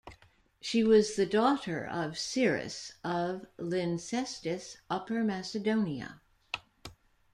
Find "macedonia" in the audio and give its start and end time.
5.23-6.19